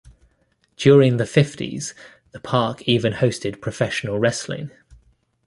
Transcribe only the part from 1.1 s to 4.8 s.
the fifties the park even hosted professional wrestling.